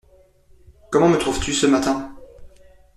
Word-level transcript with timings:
Comment 0.91 1.09
me 1.09 1.17
trouves-tu, 1.19 1.53
ce 1.53 1.67
matin? 1.67 2.15